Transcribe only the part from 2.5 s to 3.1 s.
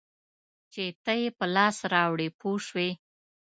شوې!.